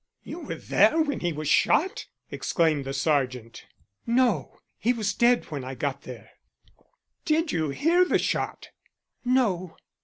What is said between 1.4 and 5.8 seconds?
shot?" exclaimed the sergeant. "No; he was dead when I